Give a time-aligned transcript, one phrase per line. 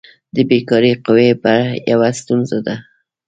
[0.35, 1.27] د بیکاري قوي
[1.91, 2.75] یوه ستونزه ده.